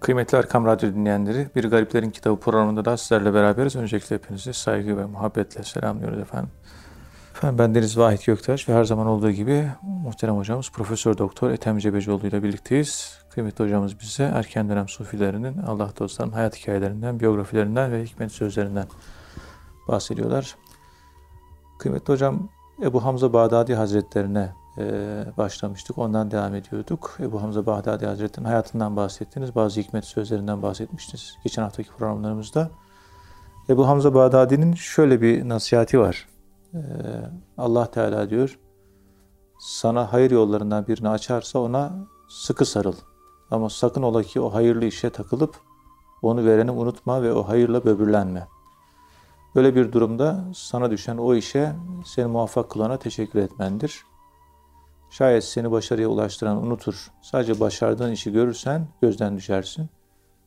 [0.00, 3.76] Kıymetli Erkam Radyo dinleyenleri, Bir Gariplerin Kitabı programında da sizlerle beraberiz.
[3.76, 6.50] Öncelikle hepinizi saygı ve muhabbetle selamlıyoruz efendim.
[7.34, 11.78] Efendim ben Deniz Vahit Göktaş ve her zaman olduğu gibi muhterem hocamız Profesör Doktor Ethem
[11.78, 13.18] Cebecioğlu ile birlikteyiz.
[13.30, 18.86] Kıymetli hocamız bize erken dönem sufilerinin, Allah dostlarının hayat hikayelerinden, biyografilerinden ve hikmet sözlerinden
[19.88, 20.56] bahsediyorlar.
[21.78, 22.48] Kıymetli hocam
[22.82, 24.52] Ebu Hamza Bağdadi Hazretlerine
[25.36, 25.98] başlamıştık.
[25.98, 27.16] Ondan devam ediyorduk.
[27.20, 29.54] Ebu Hamza Bağdadi Hazretleri'nin hayatından bahsettiniz.
[29.54, 32.70] Bazı hikmet sözlerinden bahsetmiştiniz geçen haftaki programlarımızda.
[33.68, 36.28] Ebu Hamza Bağdadi'nin şöyle bir nasihati var.
[36.74, 36.80] E,
[37.58, 38.58] Allah Teala diyor,
[39.60, 41.92] sana hayır yollarından birini açarsa ona
[42.28, 42.94] sıkı sarıl.
[43.50, 45.56] Ama sakın ola ki o hayırlı işe takılıp
[46.22, 48.48] onu vereni unutma ve o hayırla böbürlenme.
[49.54, 51.72] Böyle bir durumda sana düşen o işe
[52.04, 54.04] seni muvaffak kılana teşekkür etmendir.
[55.10, 59.88] Şayet seni başarıya ulaştıran unutur, sadece başardığın işi görürsen gözden düşersin.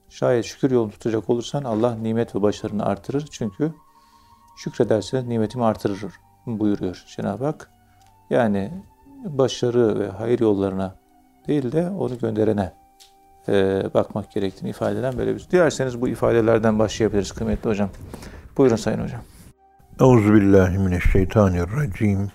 [0.10, 3.28] Şayet şükür yolunu tutacak olursan Allah nimet ve başarını artırır.
[3.32, 3.74] Çünkü
[4.58, 6.00] şükrederseniz nimetimi artırır
[6.46, 7.70] buyuruyor Cenab-ı Hak.
[8.30, 8.72] Yani
[9.26, 10.96] başarı ve hayır yollarına
[11.48, 12.74] değil de onu gönderene
[13.48, 15.48] e, bakmak gerektiğini ifade eden böyle bir.
[15.52, 17.90] Dilerseniz bu ifadelerden başlayabiliriz kıymetli hocam.
[18.58, 19.22] Buyurun Sayın Hocam.
[20.00, 22.32] Euzubillahimineşşeytanirracim.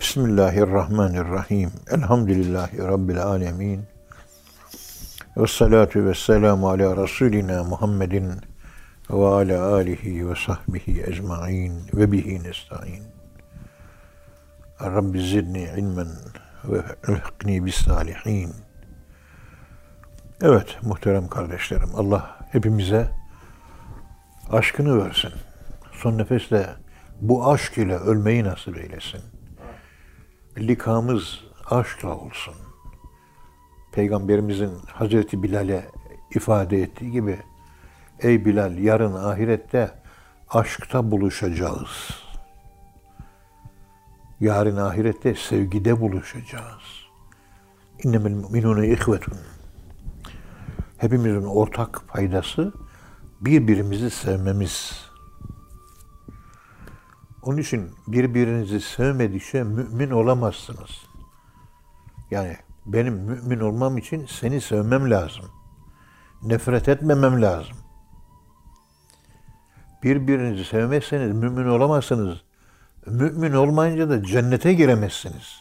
[0.00, 1.70] Bismillahirrahmanirrahim.
[1.90, 3.84] Elhamdülillahi Rabbil alemin.
[5.36, 8.32] Ve salatu ve selamu ala Resulina Muhammedin
[9.10, 13.04] ve ala alihi ve sahbihi ecma'in ve bihi nesta'in.
[14.80, 16.08] Rabbi zidni ilmen
[16.64, 18.52] ve elhikni bis salihin.
[20.42, 23.10] Evet muhterem kardeşlerim Allah hepimize
[24.50, 25.32] aşkını versin.
[25.92, 26.66] Son nefesle
[27.20, 29.37] bu aşk ile ölmeyi nasip eylesin.
[30.60, 32.54] Likamız aşkla olsun.
[33.92, 35.90] Peygamberimizin Hazreti Bilal'e
[36.34, 37.38] ifade ettiği gibi
[38.20, 39.90] Ey Bilal yarın ahirette
[40.48, 42.10] aşkta buluşacağız.
[44.40, 46.82] Yarın ahirette sevgide buluşacağız.
[48.02, 49.38] İnnemel müminune ihvetun.
[50.98, 52.72] Hepimizin ortak faydası
[53.40, 55.07] birbirimizi sevmemiz.
[57.48, 60.90] Onun için birbirinizi sevmedikçe mümin olamazsınız.
[62.30, 65.44] Yani benim mümin olmam için seni sevmem lazım.
[66.42, 67.76] Nefret etmemem lazım.
[70.02, 72.38] Birbirinizi sevmezseniz mümin olamazsınız.
[73.06, 75.60] Mümin olmayınca da cennete giremezsiniz.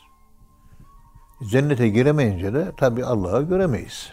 [1.49, 4.11] Cennete giremeyince de tabi Allah'ı göremeyiz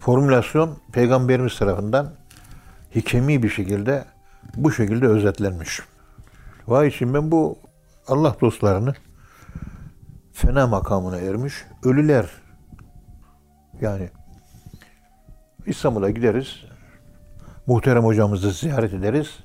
[0.00, 2.14] formülasyon peygamberimiz tarafından
[2.94, 4.04] hikemi bir şekilde
[4.56, 5.80] bu şekilde özetlenmiş.
[6.66, 7.58] Vay için ben bu
[8.08, 8.94] Allah dostlarını
[10.32, 11.54] fena makamına ermiş
[11.84, 12.26] ölüler.
[13.80, 14.10] Yani
[15.66, 16.64] İstanbul'a gideriz
[17.66, 19.38] muhterem hocamızı ziyaret ederiz.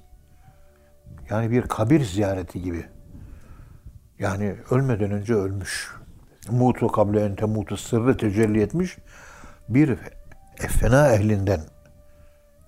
[1.30, 2.86] Yani bir kabir ziyareti gibi.
[4.20, 5.96] Yani ölmeden önce ölmüş.
[6.50, 8.98] Mutu kable ente mutu sırrı tecelli etmiş.
[9.70, 9.98] Bir
[10.58, 11.62] fena ehlinden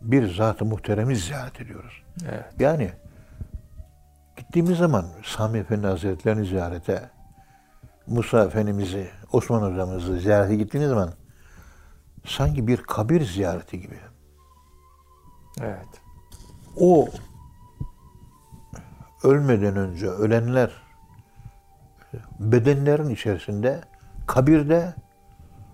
[0.02, 2.05] bir zat-ı muhteremi ziyaret ediyoruz.
[2.24, 2.46] Evet.
[2.60, 2.92] Yani
[4.38, 7.10] gittiğimiz zaman Sami Efendi Hazretleri'ni ziyarete,
[8.08, 11.14] Musa Efendimiz'i, Osman Hocamızı ziyarete gittiğimiz zaman
[12.26, 14.00] sanki bir kabir ziyareti gibi.
[15.62, 16.02] Evet.
[16.80, 17.08] O
[19.24, 20.72] ölmeden önce ölenler
[22.40, 23.82] bedenlerin içerisinde
[24.28, 24.96] kabirde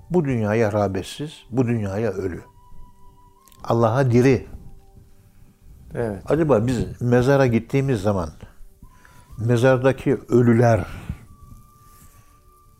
[0.09, 2.43] bu dünyaya rağbetsiz, bu dünyaya ölü.
[3.63, 4.47] Allah'a diri.
[5.95, 6.31] Evet.
[6.31, 8.29] Acaba biz mezara gittiğimiz zaman
[9.37, 10.87] mezardaki ölüler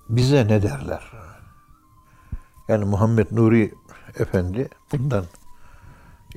[0.10, 1.12] bize ne derler?
[2.68, 3.74] Yani Muhammed Nuri
[4.20, 5.26] Efendi bundan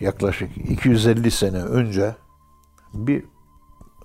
[0.01, 2.15] yaklaşık 250 sene önce
[2.95, 3.25] bir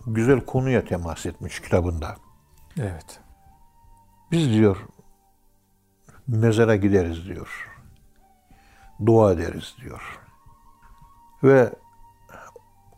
[0.07, 2.15] güzel konuya temas etmiş kitabında.
[2.79, 3.19] Evet.
[4.31, 4.77] Biz diyor
[6.27, 7.67] mezara gideriz diyor.
[9.05, 10.19] Dua ederiz diyor.
[11.43, 11.73] Ve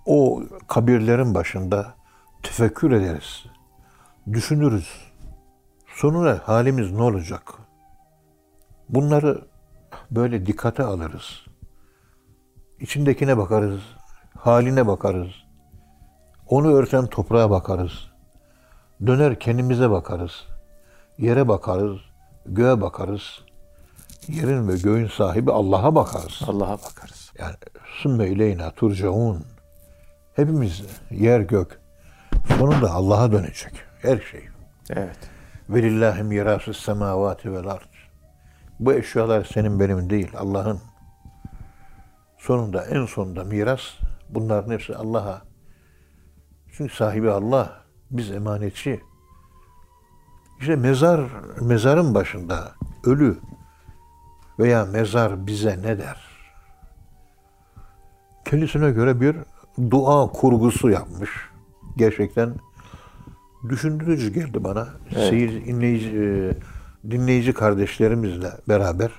[0.05, 1.93] o kabirlerin başında
[2.43, 3.45] tefekkür ederiz.
[4.33, 5.11] Düşünürüz.
[5.95, 7.53] Sonra halimiz ne olacak?
[8.89, 9.41] Bunları
[10.11, 11.45] böyle dikkate alırız.
[12.79, 13.81] İçindekine bakarız,
[14.37, 15.29] haline bakarız.
[16.47, 17.91] Onu örten toprağa bakarız.
[19.07, 20.31] Döner kendimize bakarız.
[21.17, 21.97] Yere bakarız,
[22.45, 23.21] göğe bakarız.
[24.27, 26.41] Yerin ve göğün sahibi Allah'a bakarız.
[26.47, 27.31] Allah'a bakarız.
[27.39, 27.55] Yani
[28.01, 29.43] sümme ileyna turcaun.
[30.41, 31.79] Hepimiz yer gök.
[32.57, 33.73] Sonunda Allah'a dönecek.
[34.01, 34.47] Her şey.
[34.89, 35.17] Evet.
[35.69, 37.93] Velillahi mirasü semavati vel ard.
[38.79, 40.79] Bu eşyalar senin benim değil, Allah'ın.
[42.37, 43.81] Sonunda, en sonunda miras
[44.29, 45.41] bunların hepsi Allah'a.
[46.71, 49.01] Çünkü sahibi Allah, biz emanetçi.
[50.59, 51.21] İşte mezar,
[51.61, 52.71] mezarın başında
[53.05, 53.39] ölü
[54.59, 56.17] veya mezar bize ne der?
[58.45, 59.35] Kendisine göre bir
[59.91, 61.29] dua kurgusu yapmış.
[61.97, 62.55] Gerçekten
[63.69, 64.87] düşündürücü geldi bana.
[65.11, 65.29] Evet.
[65.29, 66.53] Seyir, dinleyici, e,
[67.11, 69.11] dinleyici kardeşlerimizle beraber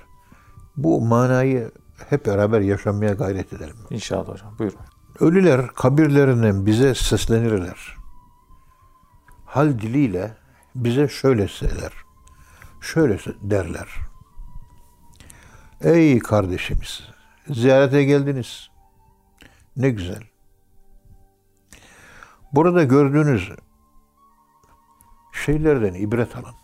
[0.77, 1.71] bu manayı
[2.09, 3.75] hep beraber yaşamaya gayret edelim.
[3.89, 4.55] İnşallah hocam.
[4.59, 4.79] Buyurun.
[5.19, 7.95] Ölüler kabirlerinden bize seslenirler.
[9.45, 10.37] Hal diliyle
[10.75, 11.91] bize şöyle söyler.
[12.81, 13.87] Şöyle derler.
[15.81, 17.01] Ey kardeşimiz,
[17.49, 18.69] ziyarete geldiniz.
[19.77, 20.23] Ne güzel.
[22.53, 23.51] Burada gördüğünüz
[25.45, 26.55] şeylerden ibret alın.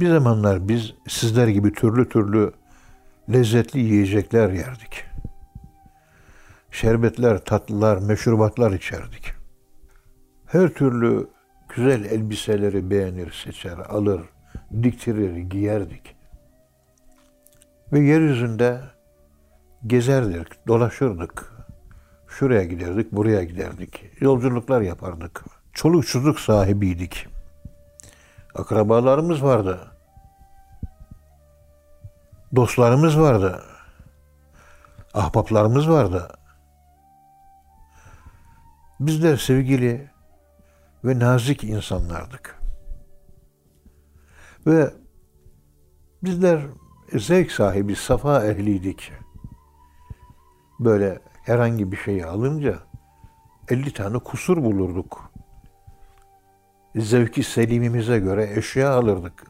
[0.00, 2.52] Bir zamanlar biz sizler gibi türlü türlü
[3.32, 5.04] lezzetli yiyecekler yerdik.
[6.70, 9.32] Şerbetler, tatlılar, meşrubatlar içerdik.
[10.46, 11.28] Her türlü
[11.76, 14.20] güzel elbiseleri beğenir, seçer, alır,
[14.82, 16.16] diktirir, giyerdik.
[17.92, 18.80] Ve yeryüzünde
[19.86, 21.57] gezerdik, dolaşırdık.
[22.38, 24.04] Şuraya giderdik, buraya giderdik.
[24.20, 25.44] Yolculuklar yapardık.
[25.72, 27.26] Çoluk çocuk sahibiydik.
[28.54, 29.92] Akrabalarımız vardı.
[32.56, 33.62] Dostlarımız vardı.
[35.14, 36.28] Ahbaplarımız vardı.
[39.00, 40.10] Bizler sevgili
[41.04, 42.60] ve nazik insanlardık.
[44.66, 44.94] Ve
[46.22, 46.60] bizler
[47.12, 49.12] zevk sahibi, safa ehliydik.
[50.80, 52.78] Böyle herhangi bir şeyi alınca
[53.68, 55.32] 50 tane kusur bulurduk.
[56.96, 59.46] Zevki selimimize göre eşya alırdık.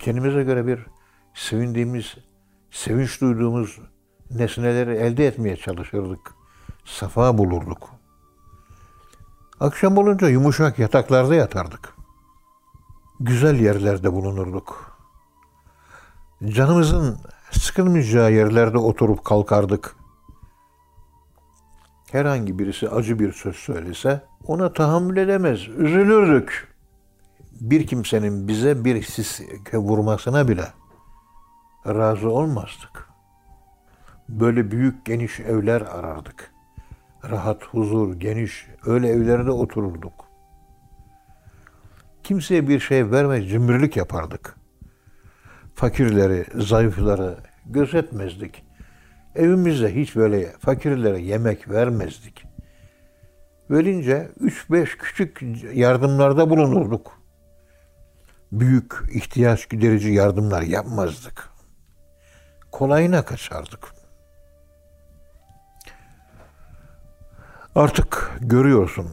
[0.00, 0.86] Kendimize göre bir
[1.34, 2.14] sevindiğimiz,
[2.70, 3.80] sevinç duyduğumuz
[4.30, 6.34] nesneleri elde etmeye çalışırdık.
[6.84, 7.90] Safa bulurduk.
[9.60, 11.96] Akşam olunca yumuşak yataklarda yatardık.
[13.20, 14.98] Güzel yerlerde bulunurduk.
[16.48, 17.18] Canımızın
[17.50, 20.03] sıkılmayacağı yerlerde oturup kalkardık.
[22.14, 26.74] Herhangi birisi acı bir söz söylese ona tahammül edemez, üzülürdük.
[27.60, 29.40] Bir kimsenin bize bir sis
[29.72, 30.64] vurmasına bile
[31.86, 33.08] razı olmazdık.
[34.28, 36.52] Böyle büyük geniş evler arardık.
[37.30, 40.24] Rahat, huzur, geniş öyle evlerde otururduk.
[42.22, 44.56] Kimseye bir şey vermez, cimrilik yapardık.
[45.74, 48.63] Fakirleri, zayıfları gözetmezdik.
[49.34, 52.44] Evimizde hiç böyle fakirlere yemek vermezdik.
[53.70, 55.42] Verince üç beş küçük
[55.74, 57.20] yardımlarda bulunurduk.
[58.52, 61.48] Büyük ihtiyaç giderici yardımlar yapmazdık.
[62.72, 63.94] Kolayına kaçardık.
[67.74, 69.10] Artık görüyorsun.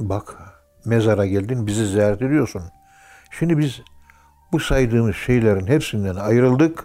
[0.00, 0.36] Bak
[0.84, 2.62] mezara geldin bizi ziyaret ediyorsun.
[3.30, 3.80] Şimdi biz
[4.52, 6.84] bu saydığımız şeylerin hepsinden ayrıldık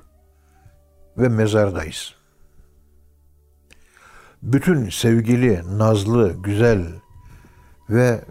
[1.17, 2.22] ve mezardayız.
[4.43, 6.85] Bütün sevgili, nazlı, güzel
[7.89, 8.25] ve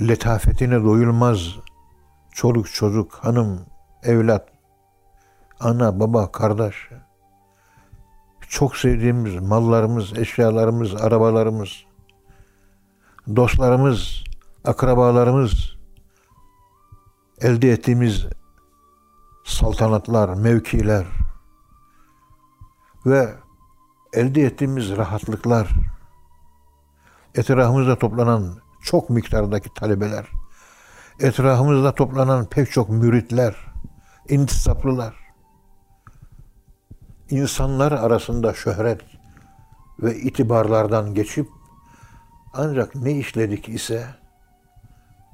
[0.00, 1.56] letafetine doyulmaz
[2.32, 3.60] çoluk çocuk, hanım,
[4.02, 4.48] evlat,
[5.60, 6.88] ana, baba, kardeş,
[8.48, 11.84] çok sevdiğimiz mallarımız, eşyalarımız, arabalarımız,
[13.36, 14.24] dostlarımız,
[14.64, 15.76] akrabalarımız,
[17.40, 18.26] elde ettiğimiz
[19.44, 21.06] saltanatlar, mevkiler
[23.06, 23.34] ve
[24.12, 25.68] elde ettiğimiz rahatlıklar,
[27.34, 30.26] etrafımızda toplanan çok miktardaki talebeler,
[31.20, 33.56] etrafımızda toplanan pek çok müritler,
[34.28, 35.14] intisaplılar,
[37.30, 39.00] insanlar arasında şöhret
[40.02, 41.48] ve itibarlardan geçip
[42.52, 44.06] ancak ne işledik ise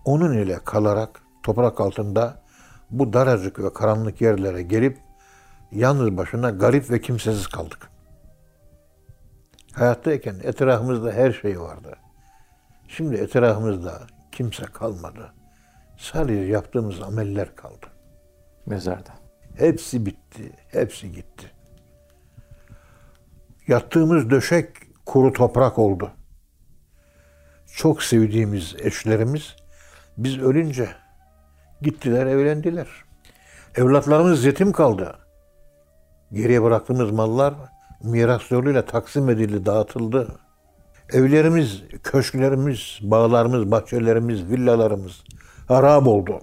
[0.05, 2.43] onun ile kalarak toprak altında
[2.91, 4.99] bu daracık ve karanlık yerlere gelip
[5.73, 7.96] yalnız başına garip ve kimsesiz kaldık.
[9.77, 11.97] Hayattayken etrafımızda her şey vardı.
[12.89, 14.01] Şimdi etrafımızda
[14.33, 15.33] kimse kalmadı.
[15.97, 17.87] Sadece yaptığımız ameller kaldı.
[18.67, 19.11] Mezarda.
[19.57, 21.47] Hepsi bitti, hepsi gitti.
[23.69, 24.69] Yattığımız döşek
[25.07, 26.11] kuru toprak oldu.
[27.67, 29.57] Çok sevdiğimiz eşlerimiz
[30.19, 30.89] biz ölünce
[31.83, 32.89] gittiler, evlendiler.
[33.77, 35.19] Evlatlarımız yetim kaldı.
[36.33, 37.55] Geriye bıraktığımız mallar
[38.03, 40.41] miras yoluyla taksim edildi, dağıtıldı.
[41.13, 45.25] Evlerimiz, köşklerimiz, bağlarımız, bahçelerimiz, villalarımız
[45.69, 46.41] harap oldu.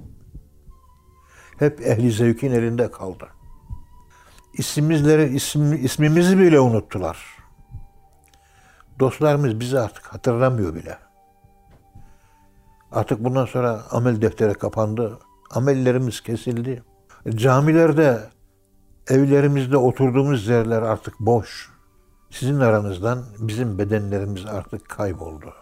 [1.60, 3.28] hep ehli zevkin elinde kaldı.
[4.54, 7.18] İsimizleri, isim, ismimizi bile unuttular.
[9.00, 10.98] Dostlarımız bizi artık hatırlamıyor bile.
[12.92, 15.20] Artık bundan sonra amel defteri kapandı.
[15.52, 16.84] Amellerimiz kesildi.
[17.30, 18.20] Camilerde,
[19.08, 21.74] evlerimizde oturduğumuz yerler artık boş.
[22.30, 25.54] Sizin aranızdan bizim bedenlerimiz artık kayboldu.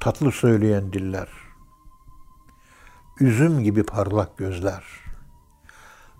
[0.00, 1.28] Tatlı söyleyen diller,
[3.20, 4.84] üzüm gibi parlak gözler,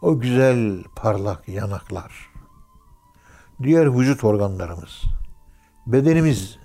[0.02, 2.30] o güzel parlak yanaklar,
[3.62, 5.02] diğer vücut organlarımız,
[5.86, 6.58] bedenimiz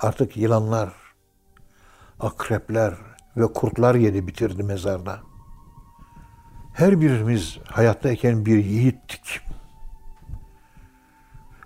[0.00, 0.92] artık yılanlar,
[2.20, 2.94] akrepler
[3.36, 5.20] ve kurtlar yedi bitirdi mezarda.
[6.76, 9.40] Her birimiz hayattayken bir yiğittik.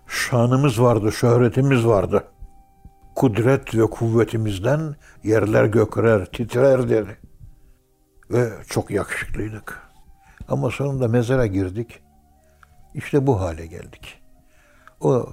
[0.06, 2.24] Şanımız vardı, şöhretimiz vardı.
[3.14, 7.18] Kudret ve kuvvetimizden yerler gökler, titrerdi.
[8.30, 9.82] Ve çok yakışıklıydık.
[10.48, 12.02] Ama sonunda mezara girdik.
[12.94, 14.22] İşte bu hale geldik.
[15.00, 15.28] O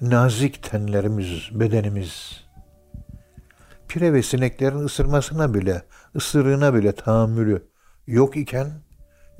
[0.00, 2.44] nazik tenlerimiz, bedenimiz,
[3.88, 5.82] pire ve sineklerin ısırmasına bile,
[6.16, 7.68] ısırığına bile tahammülü
[8.06, 8.70] yok iken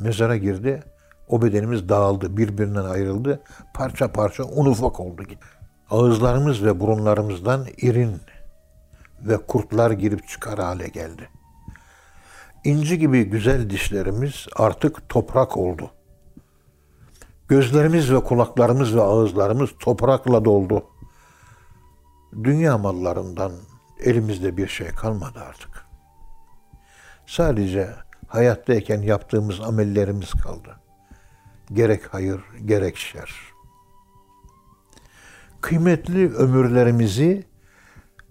[0.00, 0.82] mezara girdi.
[1.28, 3.42] O bedenimiz dağıldı, birbirinden ayrıldı.
[3.74, 5.22] Parça parça un ufak oldu.
[5.90, 8.20] Ağızlarımız ve burunlarımızdan irin
[9.20, 11.28] ve kurtlar girip çıkar hale geldi.
[12.64, 15.90] İnci gibi güzel dişlerimiz artık toprak oldu.
[17.48, 20.84] Gözlerimiz ve kulaklarımız ve ağızlarımız toprakla doldu.
[22.44, 23.52] Dünya mallarından
[24.00, 25.84] elimizde bir şey kalmadı artık.
[27.26, 27.90] Sadece
[28.30, 30.76] hayattayken yaptığımız amellerimiz kaldı.
[31.72, 33.34] Gerek hayır, gerek şer.
[35.60, 37.46] Kıymetli ömürlerimizi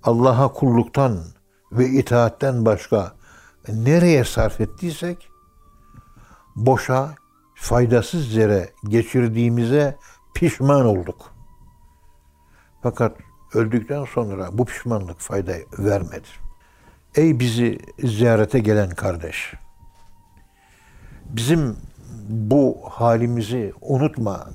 [0.03, 1.19] Allah'a kulluktan
[1.71, 3.15] ve itaatten başka
[3.67, 5.29] nereye sarf ettiysek
[6.55, 7.15] boşa,
[7.55, 9.97] faydasız yere geçirdiğimize
[10.35, 11.33] pişman olduk.
[12.83, 13.17] Fakat
[13.53, 16.27] öldükten sonra bu pişmanlık fayda vermedi.
[17.15, 19.53] Ey bizi ziyarete gelen kardeş,
[21.29, 21.77] bizim
[22.29, 24.47] bu halimizi unutma.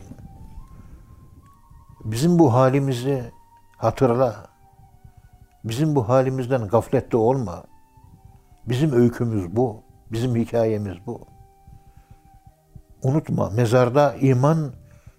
[2.05, 3.33] Bizim bu halimizi
[3.79, 4.47] hatırla.
[5.65, 7.65] Bizim bu halimizden gaflette olma.
[8.69, 9.83] Bizim öykümüz bu.
[10.13, 11.27] Bizim hikayemiz bu.
[13.03, 14.73] Unutma mezarda iman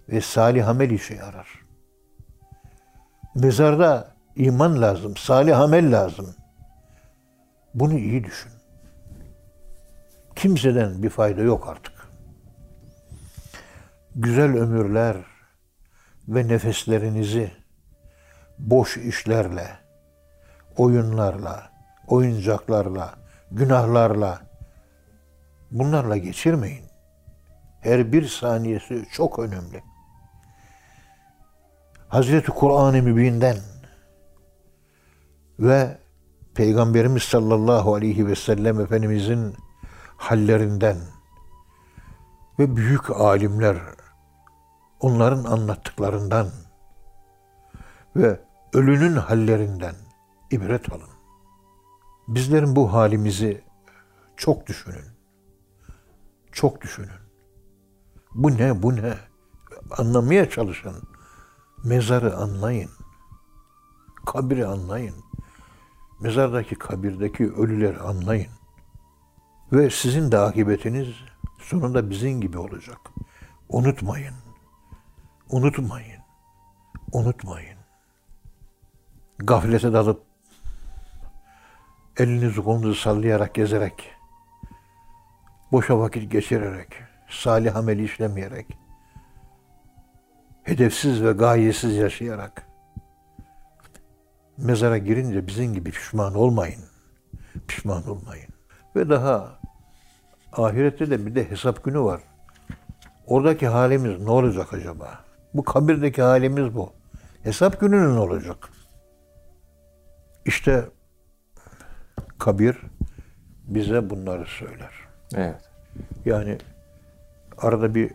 [0.09, 1.47] ve salih amel işe yarar.
[3.35, 6.35] Mezarda iman lazım, salih amel lazım.
[7.73, 8.54] Bunu iyi düşün.
[10.45, 11.93] Kimseden bir fayda yok artık.
[14.15, 15.17] Güzel ömürler
[16.27, 17.51] ve nefeslerinizi
[18.59, 19.67] boş işlerle,
[20.77, 21.71] oyunlarla,
[22.07, 23.15] oyuncaklarla,
[23.51, 24.41] günahlarla
[25.71, 26.85] bunlarla geçirmeyin.
[27.81, 29.83] Her bir saniyesi çok önemli.
[32.07, 33.57] Hazreti Kur'an-ı Mübin'den
[35.59, 35.97] ve
[36.55, 39.64] Peygamberimiz sallallahu aleyhi ve sellem Efendimizin
[40.17, 40.97] hallerinden
[42.59, 43.77] ve büyük alimler
[44.99, 46.47] onların anlattıklarından
[48.15, 48.39] ve
[48.73, 49.95] ölünün hallerinden
[50.51, 51.09] ibret alın.
[52.27, 53.63] Bizlerin bu halimizi
[54.37, 55.05] çok düşünün.
[56.51, 57.09] Çok düşünün.
[58.33, 59.13] Bu ne, bu ne?
[59.97, 60.95] Anlamaya çalışın.
[61.83, 62.89] Mezarı anlayın.
[64.25, 65.15] Kabri anlayın.
[66.19, 68.51] Mezardaki kabirdeki ölüleri anlayın.
[69.75, 71.07] Ve sizin de akıbetiniz
[71.59, 72.97] sonunda bizim gibi olacak.
[73.69, 74.33] Unutmayın.
[75.49, 76.21] Unutmayın.
[77.11, 77.77] Unutmayın.
[79.37, 80.23] Gaflete dalıp
[82.17, 84.11] elinizi kolunuzu sallayarak gezerek
[85.71, 86.87] boşa vakit geçirerek
[87.29, 88.77] salih amel işlemeyerek
[90.63, 92.67] hedefsiz ve gayesiz yaşayarak
[94.57, 96.83] mezara girince bizim gibi pişman olmayın.
[97.67, 98.49] Pişman olmayın.
[98.95, 99.64] Ve daha
[100.57, 102.21] ahirette de bir de hesap günü var.
[103.27, 105.19] Oradaki halimiz ne olacak acaba?
[105.53, 106.93] Bu kabirdeki halimiz bu.
[107.43, 108.69] Hesap günü ne olacak?
[110.45, 110.85] İşte
[112.39, 112.77] kabir
[113.63, 114.91] bize bunları söyler.
[115.35, 115.69] Evet.
[116.25, 116.57] Yani
[117.57, 118.11] arada bir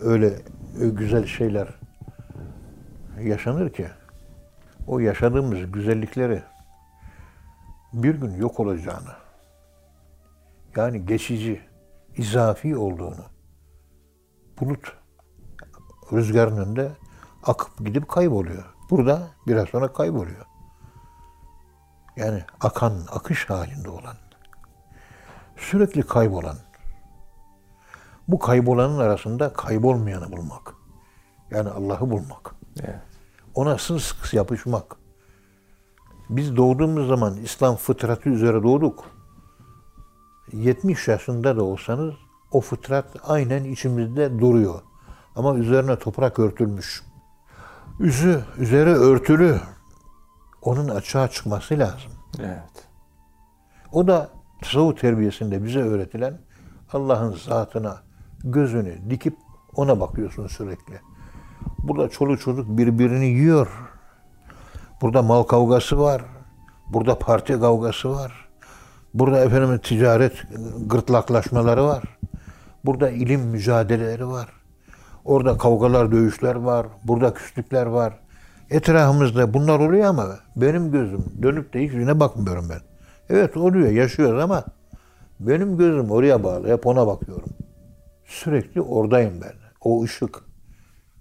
[0.00, 0.32] öyle
[0.76, 1.68] güzel şeyler
[3.22, 3.86] yaşanır ki
[4.86, 6.42] o yaşadığımız güzellikleri
[7.92, 9.26] bir gün yok olacağını
[10.76, 11.60] yani geçici,
[12.16, 13.24] izafi olduğunu
[14.60, 14.96] bulut
[16.12, 16.92] rüzgarın önünde
[17.42, 18.74] akıp gidip kayboluyor.
[18.90, 20.46] Burada biraz sonra kayboluyor.
[22.16, 24.16] Yani akan, akış halinde olan,
[25.56, 26.56] sürekli kaybolan,
[28.28, 30.74] Bu kaybolanın arasında kaybolmayanı bulmak.
[31.50, 32.54] Yani Allah'ı bulmak.
[32.80, 33.00] Evet.
[33.54, 34.96] Ona sımsıkı yapışmak.
[36.28, 39.15] Biz doğduğumuz zaman İslam fıtratı üzere doğduk.
[40.52, 42.14] 70 yaşında da olsanız
[42.52, 44.80] o fıtrat aynen içimizde duruyor.
[45.36, 47.02] Ama üzerine toprak örtülmüş.
[48.00, 49.60] Üzü, üzeri örtülü.
[50.62, 52.12] Onun açığa çıkması lazım.
[52.38, 52.88] Evet.
[53.92, 54.30] O da
[54.62, 56.38] tasavvuf terbiyesinde bize öğretilen
[56.92, 58.02] Allah'ın zatına
[58.44, 59.36] gözünü dikip
[59.74, 61.00] ona bakıyorsun sürekli.
[61.78, 63.68] Burada çoluk çocuk birbirini yiyor.
[65.02, 66.24] Burada mal kavgası var.
[66.86, 68.45] Burada parti kavgası var.
[69.18, 70.32] Burada efendim ticaret
[70.86, 72.04] gırtlaklaşmaları var.
[72.84, 74.48] Burada ilim mücadeleleri var.
[75.24, 76.86] Orada kavgalar, dövüşler var.
[77.04, 78.18] Burada küslükler var.
[78.70, 82.80] Etrafımızda bunlar oluyor ama benim gözüm dönüp de hiçbirine bakmıyorum ben.
[83.28, 84.64] Evet oluyor, yaşıyoruz ama
[85.40, 86.68] benim gözüm oraya bağlı.
[86.68, 87.50] Hep ona bakıyorum.
[88.24, 89.52] Sürekli oradayım ben.
[89.80, 90.42] O ışık,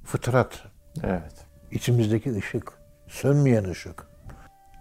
[0.03, 0.63] fıtrat,
[1.03, 1.45] Evet.
[1.71, 2.73] içimizdeki ışık,
[3.07, 4.07] sönmeyen ışık.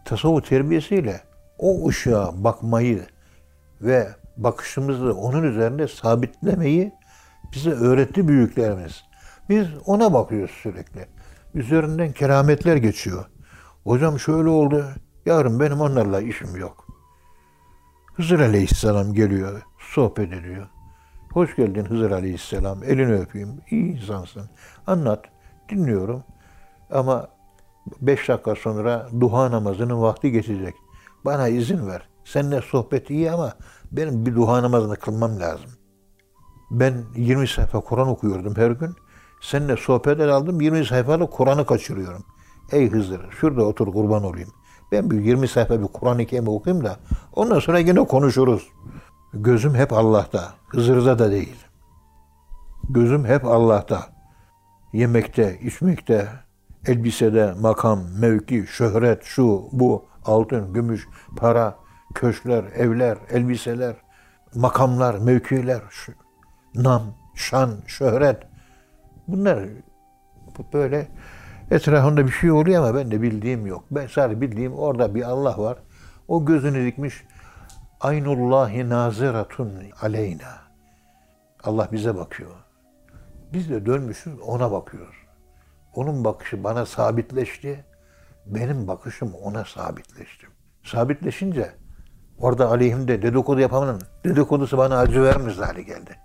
[0.04, 1.20] Tasavvuf terbiyesiyle
[1.58, 3.06] o ışığa bakmayı
[3.80, 6.92] ve bakışımızı onun üzerinde sabitlemeyi
[7.52, 9.04] bize öğretti büyüklerimiz.
[9.48, 11.06] Biz ona bakıyoruz sürekli.
[11.54, 13.24] Üzerinden kerametler geçiyor.
[13.84, 14.84] Hocam şöyle oldu.
[15.26, 16.86] Yarın benim onlarla işim yok.
[18.14, 19.62] Hızır Aleyhisselam geliyor,
[19.94, 20.66] sohbet ediyor.
[21.32, 23.60] Hoş geldin Hızır Aleyhisselam, elini öpeyim.
[23.70, 24.50] İyi insansın.
[24.86, 25.24] Anlat,
[25.68, 26.24] dinliyorum.
[26.90, 27.28] Ama
[28.00, 30.74] beş dakika sonra duha namazının vakti geçecek.
[31.24, 32.08] Bana izin ver.
[32.24, 33.52] Seninle sohbet iyi ama
[33.92, 35.70] benim bir duha namazını kılmam lazım.
[36.70, 38.96] Ben 20 sayfa Kur'an okuyordum her gün.
[39.42, 42.24] Seninle sohbet aldım 20 sayfalık Kur'an'ı kaçırıyorum.
[42.72, 44.48] Ey Hızır şurada otur kurban olayım.
[44.92, 46.96] Ben bir 20 sayfa bir Kur'an-ı okuyayım da
[47.32, 48.68] ondan sonra yine konuşuruz.
[49.34, 50.54] Gözüm hep Allah'ta.
[50.68, 51.56] Hızır'da da değil.
[52.88, 54.06] Gözüm hep Allah'ta.
[54.92, 56.28] Yemekte, içmekte,
[56.86, 61.76] elbisede, makam, mevki, şöhret, şu, bu, altın, gümüş, para,
[62.14, 63.96] köşkler, evler, elbiseler,
[64.54, 65.82] makamlar, mevkiler,
[66.74, 67.02] nam,
[67.34, 68.42] şan, şöhret.
[69.28, 69.58] Bunlar
[70.58, 71.08] bu böyle
[71.70, 73.84] etrafında bir şey oluyor ama ben de bildiğim yok.
[73.90, 75.78] Ben sadece bildiğim orada bir Allah var.
[76.28, 77.24] O gözünü dikmiş.
[78.00, 80.64] Aynullahi naziratun aleyna.
[81.64, 82.50] Allah bize bakıyor.
[83.52, 85.16] Biz de dönmüşüz ona bakıyoruz.
[85.94, 87.84] Onun bakışı bana sabitleşti.
[88.46, 90.46] Benim bakışım ona sabitleşti.
[90.82, 91.72] Sabitleşince
[92.38, 96.16] orada aleyhimde dedikodu yapanın dedikodusu bana acı vermez hale geldi.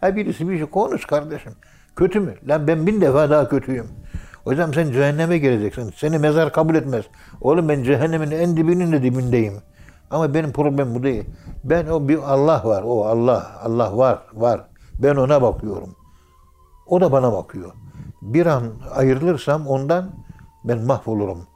[0.00, 1.52] Ha birisi bir şey konuş kardeşim.
[1.96, 2.34] Kötü mü?
[2.48, 3.86] Lan ben bin defa daha kötüyüm.
[4.44, 5.92] Hocam sen cehenneme gireceksin.
[5.96, 7.04] Seni mezar kabul etmez.
[7.40, 9.54] Oğlum ben cehennemin en dibinin de dibindeyim.
[10.10, 11.24] Ama benim problemim bu değil.
[11.64, 12.82] Ben o bir Allah var.
[12.86, 13.60] O Allah.
[13.62, 14.18] Allah var.
[14.32, 14.68] Var.
[15.02, 15.96] Ben ona bakıyorum.
[16.86, 17.72] O da bana bakıyor.
[18.22, 20.10] Bir an ayrılırsam ondan
[20.64, 21.46] ben mahvolurum.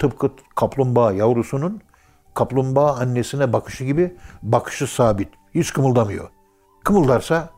[0.00, 1.80] Tıpkı kaplumbağa yavrusunun
[2.34, 5.28] kaplumbağa annesine bakışı gibi bakışı sabit.
[5.54, 6.30] Hiç kımıldamıyor.
[6.84, 7.50] Kımıldarsa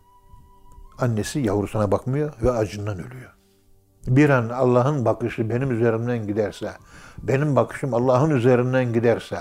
[0.99, 3.31] annesi yavrusuna bakmıyor ve acından ölüyor.
[4.07, 6.73] Bir an Allah'ın bakışı benim üzerimden giderse,
[7.19, 9.39] benim bakışım Allah'ın üzerinden giderse,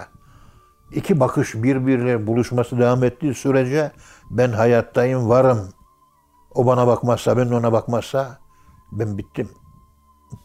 [0.91, 3.91] iki bakış birbiriyle buluşması devam ettiği sürece
[4.29, 5.69] ben hayattayım, varım.
[6.51, 8.39] O bana bakmazsa, ben ona bakmazsa
[8.91, 9.49] ben bittim.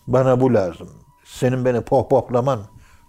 [0.07, 1.06] Bana bu lazım.
[1.27, 2.61] Senin beni pohpohlaman,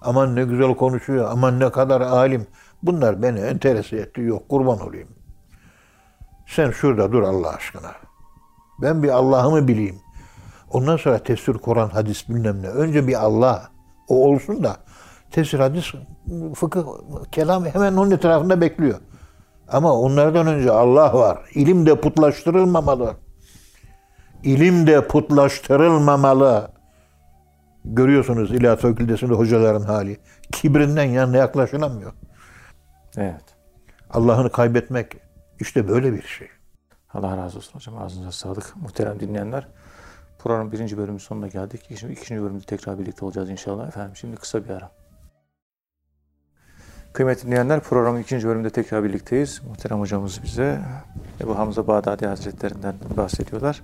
[0.02, 2.48] aman ne güzel konuşuyor, aman ne kadar alim.
[2.84, 4.22] Bunlar beni enterese etti.
[4.22, 5.10] Yok kurban olayım.
[6.48, 7.92] Sen şurada dur Allah aşkına.
[8.82, 10.00] Ben bir Allah'ımı bileyim.
[10.72, 12.68] Ondan sonra tefsir, Kur'an, hadis bilmem ne.
[12.68, 13.70] Önce bir Allah.
[14.08, 14.78] O olsun da
[15.32, 15.86] tefsir, hadis,
[16.56, 16.84] fıkıh,
[17.32, 19.00] kelam hemen onun etrafında bekliyor.
[19.68, 21.40] Ama onlardan önce Allah var.
[21.54, 23.14] İlim de putlaştırılmamalı.
[24.44, 26.77] İlim de putlaştırılmamalı.
[27.96, 30.18] Görüyorsunuz İlahiyat Fakültesi'nde hocaların hali.
[30.52, 32.14] Kibrinden yanına yaklaşılamıyor.
[33.18, 33.44] Evet.
[34.10, 35.18] Allah'ını kaybetmek
[35.60, 36.48] işte böyle bir şey.
[37.14, 37.98] Allah razı olsun hocam.
[37.98, 38.76] Ağzınıza sağlık.
[38.76, 39.68] Muhterem dinleyenler.
[40.40, 41.98] Programın birinci bölümünün sonuna geldik.
[42.00, 43.88] Şimdi ikinci bölümde tekrar birlikte olacağız inşallah.
[43.88, 44.92] Efendim şimdi kısa bir ara.
[47.14, 49.62] Kıymetli dinleyenler programın ikinci bölümünde tekrar birlikteyiz.
[49.68, 50.82] Muhterem hocamız bize
[51.42, 53.82] Ebu Hamza Bağdadi Hazretlerinden bahsediyorlar.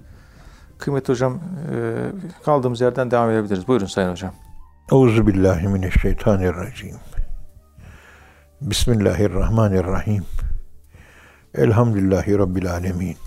[0.78, 1.40] Kıymetli hocam
[1.72, 2.06] e,
[2.46, 3.68] kaldığımız yerden devam edebiliriz.
[3.68, 4.34] Buyurun Sayın Hocam.
[4.92, 6.96] Euzu billahi mineşşeytanirracim.
[8.62, 10.26] Bismillahirrahmanirrahim.
[11.56, 13.18] Elhamdülillahi rabbil alamin.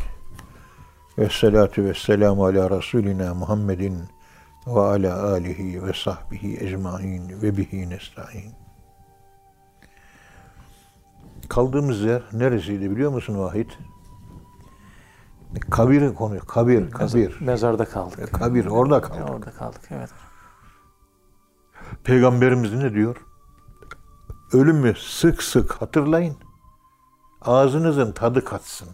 [1.18, 3.98] Ve salatu ve selamu ala Resulina Muhammedin
[4.66, 8.52] ve ala alihi ve sahbihi ecmain ve bihi nesta'in.
[11.48, 13.78] Kaldığımız yer neresiydi biliyor musun Vahit?
[15.70, 17.40] Kabir konu, kabir, kabir.
[17.40, 18.32] Mezarda kaldık.
[18.32, 19.30] Kabir, orada kaldık.
[19.30, 19.80] orada kaldık.
[19.90, 20.10] Evet.
[22.04, 23.16] Peygamberimiz ne diyor?
[24.52, 26.36] Ölümü sık sık hatırlayın.
[27.42, 28.88] Ağzınızın tadı kaçsın.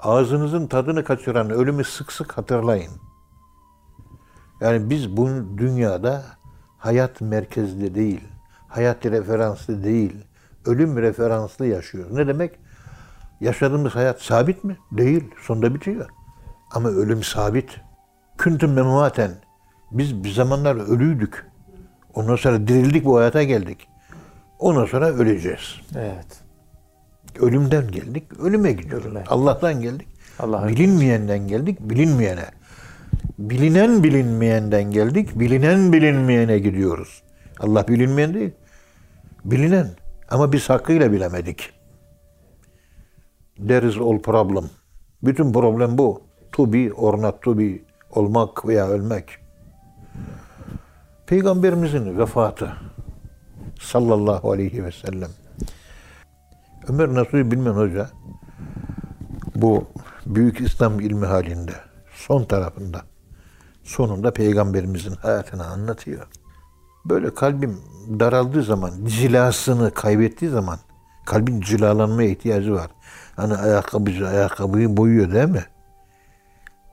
[0.00, 2.92] Ağzınızın tadını kaçıran ölümü sık sık hatırlayın.
[4.60, 6.24] Yani biz bu dünyada
[6.78, 8.28] hayat merkezli değil,
[8.68, 10.24] hayat referanslı değil,
[10.66, 12.12] ölüm referanslı yaşıyoruz.
[12.12, 12.58] Ne demek?
[13.40, 14.76] Yaşadığımız hayat sabit mi?
[14.92, 15.24] Değil.
[15.42, 16.08] Sonunda bitiyor.
[16.70, 17.80] Ama ölüm sabit.
[18.38, 19.30] Küntüm memvaten.
[19.90, 21.46] Biz bir zamanlar ölüydük.
[22.14, 23.88] Ondan sonra dirildik bu hayata geldik.
[24.58, 25.80] Ondan sonra öleceğiz.
[25.96, 26.40] Evet.
[27.40, 29.06] Ölümden geldik, ölüme gidiyoruz.
[29.06, 29.24] Ölüme.
[29.26, 30.08] Allah'tan geldik.
[30.38, 32.44] Allah'a Bilinmeyenden geldik, bilinmeyene.
[33.38, 37.22] Bilinen bilinmeyenden geldik, bilinen bilinmeyene gidiyoruz.
[37.60, 38.50] Allah bilinmeyen değil,
[39.44, 39.88] bilinen.
[40.30, 41.70] Ama biz hakkıyla bilemedik.
[43.68, 44.70] There is all problem.
[45.22, 46.22] Bütün problem bu.
[46.52, 47.78] To be or not to be.
[48.10, 49.30] Olmak veya ölmek.
[51.26, 52.72] Peygamberimizin vefatı
[53.80, 55.30] sallallahu aleyhi ve sellem.
[56.88, 58.10] Ömer Nasuhi Bilmen Hoca
[59.54, 59.84] bu
[60.26, 61.72] büyük İslam ilmi halinde
[62.14, 63.02] son tarafında
[63.82, 66.26] sonunda peygamberimizin hayatını anlatıyor.
[67.04, 67.78] Böyle kalbim
[68.20, 70.78] daraldığı zaman, cilasını kaybettiği zaman
[71.26, 72.90] kalbin cilalanmaya ihtiyacı var.
[73.40, 75.64] Hani ayakkabıcı ayakkabıyı boyuyor değil mi?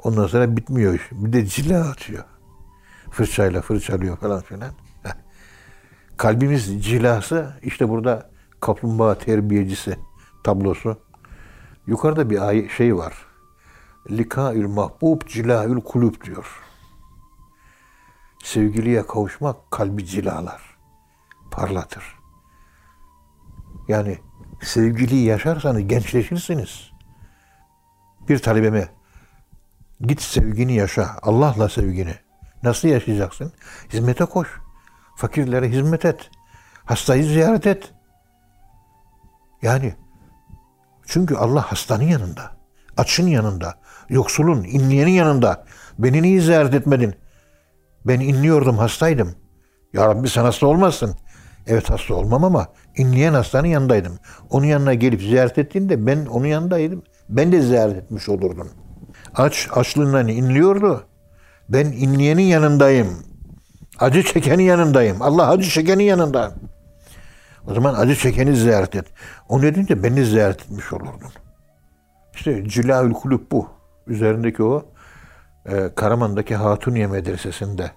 [0.04, 1.02] Ondan sonra bitmiyor iş.
[1.12, 2.24] Bir de cila atıyor.
[3.12, 4.72] Fırçayla fırçalıyor falan filan.
[6.18, 8.30] Kalbimiz cilası işte burada
[8.60, 10.00] kaplumbağa terbiyecisi
[10.44, 10.98] tablosu.
[11.88, 13.14] Yukarıda bir şey var.
[14.12, 16.64] Likaül mahbub cilaül kulüp diyor.
[18.44, 20.78] Sevgiliye kavuşmak kalbi cilalar,
[21.52, 22.16] parlatır.
[23.88, 24.20] Yani
[24.62, 26.92] sevgiliyi yaşarsanız gençleşirsiniz.
[28.30, 28.90] Bir talebeme
[30.02, 32.16] git sevgini yaşa, Allah'la sevgini.
[32.64, 33.54] Nasıl yaşayacaksın?
[33.94, 34.48] Hizmete koş.
[35.16, 36.30] Fakirlere hizmet et.
[36.86, 37.94] Hastayı ziyaret et.
[39.62, 39.96] Yani
[41.06, 42.52] çünkü Allah hastanın yanında,
[42.98, 45.66] açın yanında, yoksulun, inleyenin yanında.
[46.00, 47.16] Beni niye ziyaret etmedin?
[48.06, 49.36] Ben inliyordum, hastaydım.
[49.94, 51.16] Ya Rabbi sen hasta olmazsın.
[51.68, 54.20] Evet hasta olmam ama inleyen hastanın yanındaydım.
[54.50, 57.04] Onun yanına gelip ziyaret ettiğinde ben onun yanındaydım.
[57.30, 58.70] Ben de ziyaret etmiş olurdum.
[59.36, 61.06] Aç, açlığından inliyordu.
[61.70, 63.08] Ben inleyenin yanındayım.
[64.00, 65.22] Acı çekenin yanındayım.
[65.22, 66.52] Allah acı çekenin yanında.
[67.68, 69.06] O zaman acı çekeni ziyaret et.
[69.50, 71.32] Onu edince beni ziyaret etmiş olurdun.
[72.36, 73.68] İşte Cilaül Kulüp bu.
[74.08, 74.86] Üzerindeki o
[75.66, 77.92] e, Karaman'daki Hatuniye Medresesi'nde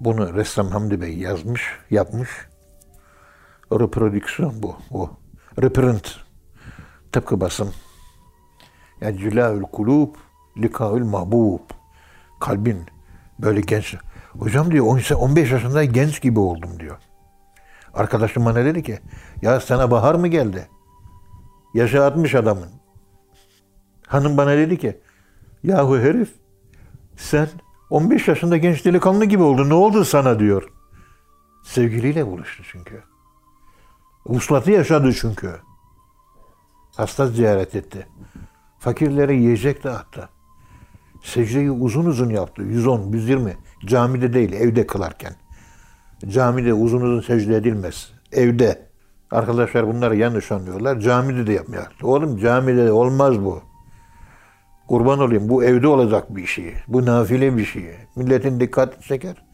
[0.00, 2.49] bunu ressam Hamdi Bey yazmış, yapmış.
[3.72, 4.76] Reprodüksiyon bu.
[4.90, 5.10] O.
[5.62, 6.16] Reprint.
[7.12, 7.72] Tıpkı basım.
[9.00, 10.16] Yani Cilaül Kulüp,
[10.58, 11.60] Likaül Mahbub.
[12.40, 12.86] Kalbin
[13.38, 13.96] böyle genç.
[14.38, 16.96] Hocam diyor 10 15 yaşında genç gibi oldum diyor.
[17.94, 18.98] Arkadaşım bana dedi ki
[19.42, 20.68] ya sana bahar mı geldi?
[21.74, 22.68] Yaşı 60 adamın.
[24.06, 25.00] Hanım bana dedi ki
[25.62, 26.32] yahu herif
[27.16, 27.48] sen
[27.90, 29.68] 15 yaşında genç delikanlı gibi oldun.
[29.68, 30.72] Ne oldu sana diyor.
[31.64, 33.09] Sevgiliyle buluştu çünkü.
[34.26, 35.52] Vuslatı yaşadı çünkü.
[36.96, 38.06] Hasta ziyaret etti.
[38.78, 40.28] Fakirlere yiyecek dağıttı.
[41.22, 42.62] Secdeyi uzun uzun yaptı.
[42.62, 43.56] 110, 120.
[43.86, 45.32] Camide değil, evde kılarken.
[46.28, 48.12] Camide uzun uzun secde edilmez.
[48.32, 48.90] Evde.
[49.30, 51.00] Arkadaşlar bunları yanlış anlıyorlar.
[51.00, 51.86] Camide de yapmıyor.
[52.02, 53.62] Oğlum camide de olmaz bu.
[54.88, 56.74] Kurban olayım bu evde olacak bir şey.
[56.88, 57.90] Bu nafile bir şey.
[58.16, 59.44] Milletin dikkat çeker.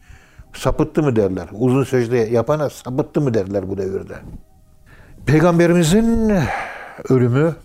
[0.53, 1.47] Sapıttı mı derler.
[1.53, 4.15] Uzun secde yapana sapıttı mı derler bu devirde.
[5.27, 6.39] Peygamberimizin
[7.09, 7.55] ölümü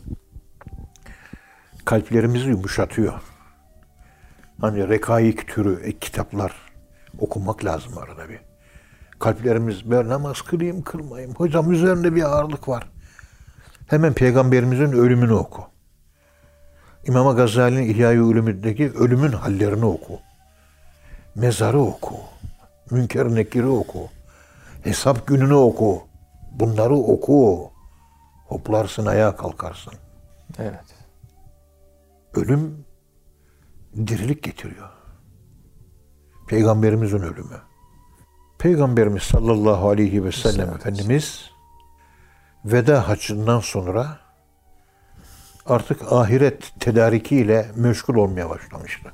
[1.85, 3.12] kalplerimizi yumuşatıyor.
[4.61, 6.53] Hani rekaik türü kitaplar
[7.18, 8.40] okumak lazım arada bir.
[9.18, 11.35] Kalplerimiz ben namaz kılayım kılmayayım.
[11.35, 12.90] Hocam üzerinde bir ağırlık var.
[13.87, 15.64] Hemen peygamberimizin ölümünü oku.
[17.07, 20.20] İmam Gazali'nin İhya-i Ulumü'ndeki ölümün hallerini oku.
[21.35, 22.14] Mezarı oku.
[22.90, 24.09] Münker Nekir'i oku.
[24.85, 26.12] Hesap gününü oku.
[26.53, 27.71] Bunları oku.
[28.47, 29.93] Hoplarsın ayağa kalkarsın.
[30.59, 30.85] Evet.
[32.35, 32.85] Ölüm
[33.97, 34.88] dirilik getiriyor.
[36.49, 37.61] Peygamberimizin ölümü.
[38.59, 40.81] Peygamberimiz sallallahu aleyhi ve sellem Evet.
[40.81, 41.51] Efendimiz
[42.65, 44.19] veda haccından sonra
[45.67, 49.12] artık ahiret tedarikiyle meşgul olmaya başlamıştı.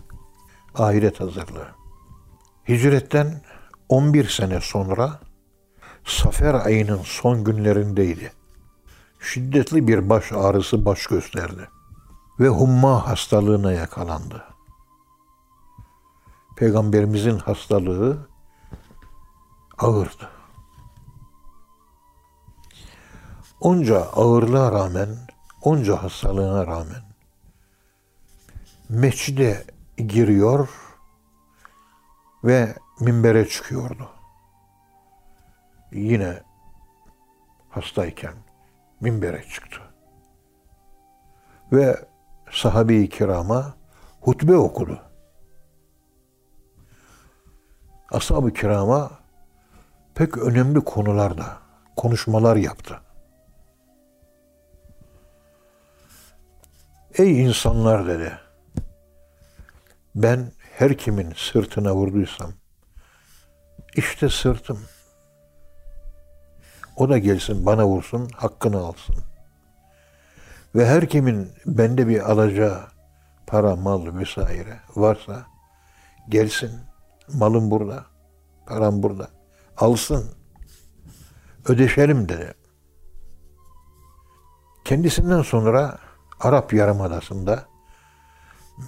[0.74, 1.68] Ahiret hazırlığı.
[2.68, 3.40] Hicretten
[3.88, 5.20] 11 sene sonra
[6.09, 8.33] Safer ayının son günlerindeydi.
[9.21, 11.68] Şiddetli bir baş ağrısı baş gösterdi.
[12.40, 14.44] ve humma hastalığına yakalandı.
[16.57, 18.29] Peygamberimizin hastalığı
[19.79, 20.31] ağırdı.
[23.61, 25.09] Onca ağırlığa rağmen,
[25.62, 27.03] onca hastalığına rağmen
[28.88, 29.64] mescide
[29.97, 30.68] giriyor
[32.44, 34.17] ve minbere çıkıyordu.
[35.92, 36.42] Yine
[37.70, 38.35] hastayken
[39.01, 39.79] minbere çıktı.
[41.72, 41.96] Ve
[42.51, 43.74] sahabe-i kirama
[44.20, 45.03] hutbe okudu.
[48.12, 49.11] Ashab-ı kirama
[50.14, 51.59] pek önemli konularda
[51.96, 53.01] konuşmalar yaptı.
[57.18, 58.38] Ey insanlar dedi.
[60.14, 62.53] Ben her kimin sırtına vurduysam
[63.94, 64.81] işte sırtım.
[66.98, 69.14] O da gelsin bana vursun, hakkını alsın.
[70.74, 72.80] Ve her kimin bende bir alacağı
[73.46, 75.46] para, mal vesaire varsa
[76.28, 76.70] gelsin.
[77.32, 78.04] Malım burada,
[78.66, 79.28] param burada.
[79.76, 80.24] Alsın.
[81.68, 82.54] Ödeşelim dedi.
[84.84, 85.98] Kendisinden sonra
[86.40, 87.64] Arap Yarımadası'nda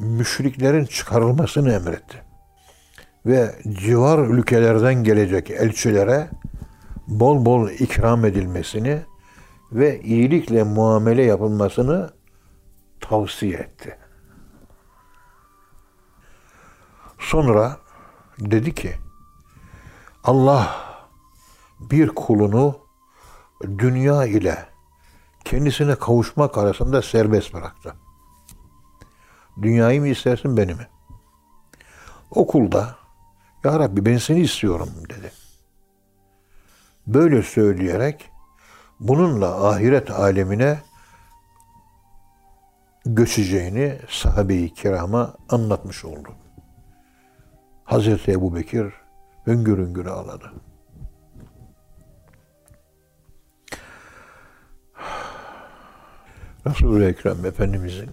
[0.00, 2.22] müşriklerin çıkarılmasını emretti.
[3.26, 6.30] Ve civar ülkelerden gelecek elçilere
[7.06, 9.02] bol bol ikram edilmesini
[9.72, 12.10] ve iyilikle muamele yapılmasını
[13.00, 13.98] tavsiye etti.
[17.18, 17.76] Sonra
[18.38, 18.94] dedi ki
[20.24, 20.76] Allah
[21.80, 22.78] bir kulunu
[23.62, 24.66] dünya ile
[25.44, 27.94] kendisine kavuşmak arasında serbest bıraktı.
[29.62, 30.88] Dünyayı mı istersin beni mi?
[32.30, 33.00] Okulda
[33.64, 35.32] Ya Rabbi ben seni istiyorum dedi.
[37.14, 38.30] Böyle söyleyerek
[39.00, 40.78] bununla ahiret alemine
[43.06, 46.28] göçeceğini sahabe-i kirama anlatmış oldu.
[47.84, 48.92] Hazreti Ebu Bekir
[49.46, 50.52] hüngür hüngür ağladı.
[56.66, 58.10] Resul-i Ekrem Efendimizin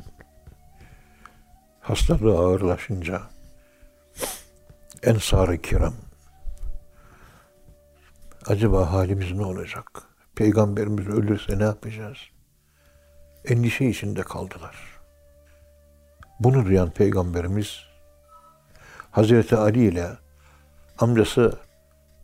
[1.81, 3.21] hastalığı ağırlaşınca
[5.03, 6.07] Ensar-ı Kiram
[8.47, 10.03] acaba halimiz ne olacak?
[10.36, 12.17] Peygamberimiz ölürse ne yapacağız?
[13.45, 14.75] Endişe içinde kaldılar.
[16.39, 17.79] Bunu duyan Peygamberimiz
[19.12, 20.10] Hazreti Ali ile
[20.99, 21.60] amcası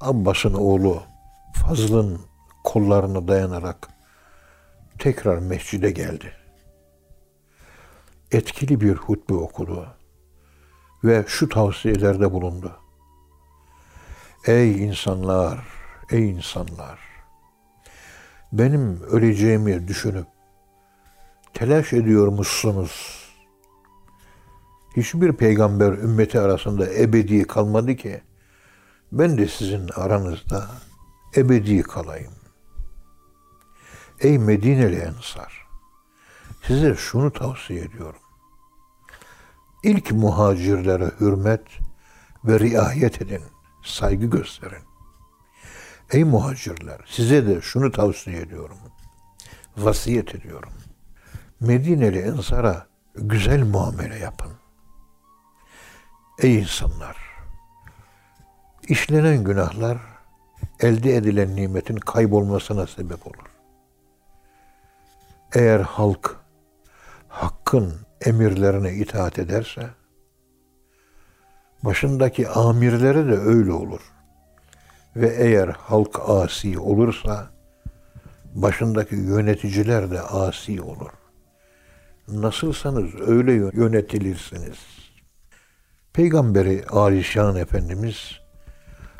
[0.01, 1.03] Abbas'ın oğlu
[1.53, 2.21] Fazıl'ın
[2.63, 3.89] kollarına dayanarak
[4.99, 6.33] tekrar mescide geldi.
[8.31, 9.88] Etkili bir hutbe okudu
[11.03, 12.71] ve şu tavsiyelerde bulundu.
[14.47, 15.72] Ey insanlar,
[16.13, 16.99] ey insanlar!
[18.52, 20.28] Benim öleceğimi düşünüp
[21.54, 23.23] telaş ediyor musunuz?
[24.97, 28.21] Hiçbir peygamber ümmeti arasında ebedi kalmadı ki
[29.12, 30.69] ben de sizin aranızda
[31.36, 32.34] ebedi kalayım.
[34.19, 35.67] Ey Medineli Ensar!
[36.67, 38.21] Size şunu tavsiye ediyorum.
[39.84, 41.67] İlk muhacirlere hürmet
[42.45, 43.41] ve riayet edin,
[43.84, 44.92] saygı gösterin.
[46.12, 48.78] Ey muhacirler, size de şunu tavsiye ediyorum.
[49.78, 50.74] Vasiyet ediyorum.
[51.60, 54.52] Medineli Ensar'a güzel muamele yapın.
[56.39, 57.18] Ey insanlar!
[58.88, 59.98] İşlenen günahlar
[60.80, 63.46] elde edilen nimetin kaybolmasına sebep olur.
[65.56, 66.39] Eğer halk
[67.28, 69.89] hakkın emirlerine itaat ederse
[71.84, 74.12] başındaki amirlere de öyle olur.
[75.15, 77.47] Ve eğer halk asi olursa
[78.54, 81.12] başındaki yöneticiler de asi olur.
[82.28, 84.78] Nasılsanız öyle yönetilirsiniz.
[86.13, 88.39] Peygamberi Alişan Efendimiz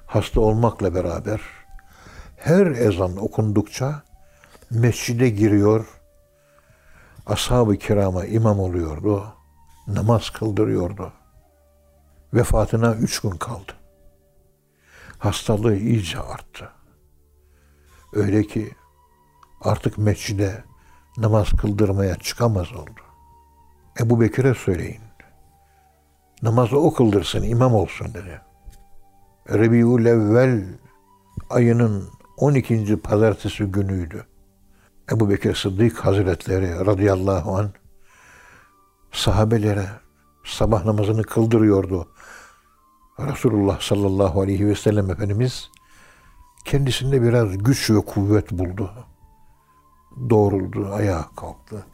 [0.06, 1.42] hasta olmakla beraber
[2.38, 4.04] her ezan okundukça
[4.72, 5.86] mescide giriyor,
[7.26, 9.26] ashab-ı kirama imam oluyordu,
[9.88, 11.14] namaz kıldırıyordu.
[12.34, 13.83] Vefatına üç gün kaldı.
[15.24, 16.70] Hastalığı iyice arttı.
[18.14, 18.72] Öyle ki
[19.62, 20.64] artık mescide
[21.18, 23.02] namaz kıldırmaya çıkamaz oldu.
[24.00, 25.02] Ebu Bekir'e söyleyin.
[26.42, 28.42] Namazı o kıldırsın, imam olsun dedi.
[29.50, 30.64] Rebiul evvel
[31.50, 33.02] ayının 12.
[33.02, 34.26] pazartesi günüydü.
[35.12, 37.70] Ebu Bekir Sıddık Hazretleri radıyallahu an
[39.12, 39.88] sahabelere
[40.46, 42.08] sabah namazını kıldırıyordu.
[43.20, 45.72] Resulullah sallallahu aleyhi ve sellem Efendimiz
[46.66, 48.92] kendisinde biraz güç ve kuvvet buldu.
[50.30, 51.86] Doğruldu, ayağa kalktı.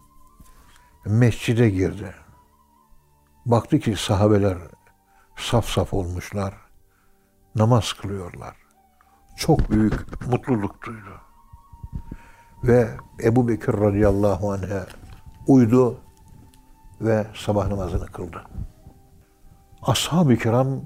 [1.05, 2.15] mescide girdi.
[3.45, 4.58] Baktı ki sahabeler
[5.38, 6.53] saf saf olmuşlar.
[7.55, 8.55] Namaz kılıyorlar.
[9.38, 11.21] Çok büyük mutluluk duydu.
[12.63, 12.89] Ve
[13.23, 14.86] Ebu Bekir radıyallahu anh'e
[15.47, 15.97] uydu
[17.01, 18.43] ve sabah namazını kıldı.
[19.82, 20.82] Ashab-ı kiram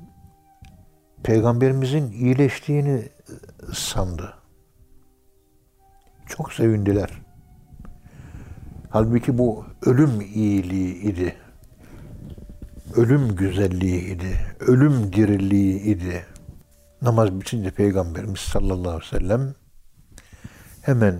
[1.24, 3.10] peygamberimizin iyileştiğini
[3.74, 4.34] sandı.
[6.26, 7.10] Çok sevindiler.
[8.90, 11.36] Halbuki bu ölüm iyiliği idi.
[12.96, 14.56] Ölüm güzelliği idi.
[14.60, 16.26] Ölüm diriliği idi.
[17.02, 19.56] Namaz bitince Peygamberimiz sallallahu aleyhi ve sellem
[20.82, 21.20] hemen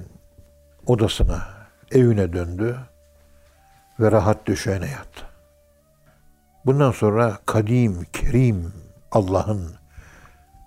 [0.86, 1.48] odasına,
[1.92, 2.78] evine döndü
[4.00, 5.26] ve rahat döşeğine yattı.
[6.66, 8.74] Bundan sonra kadim, kerim
[9.12, 9.83] Allah'ın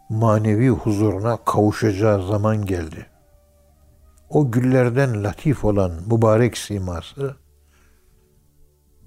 [0.09, 3.07] manevi huzuruna kavuşacağı zaman geldi.
[4.31, 7.37] O güllerden latif olan mübarek siması